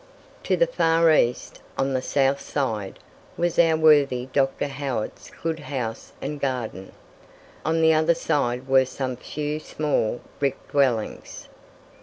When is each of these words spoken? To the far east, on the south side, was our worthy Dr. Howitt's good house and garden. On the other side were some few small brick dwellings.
To 0.45 0.57
the 0.57 0.65
far 0.65 1.11
east, 1.11 1.59
on 1.77 1.93
the 1.93 2.01
south 2.01 2.41
side, 2.41 2.97
was 3.37 3.59
our 3.59 3.77
worthy 3.77 4.25
Dr. 4.33 4.65
Howitt's 4.65 5.29
good 5.43 5.59
house 5.59 6.11
and 6.19 6.41
garden. 6.41 6.91
On 7.63 7.81
the 7.83 7.93
other 7.93 8.15
side 8.15 8.67
were 8.67 8.85
some 8.85 9.15
few 9.15 9.59
small 9.59 10.19
brick 10.39 10.57
dwellings. 10.69 11.49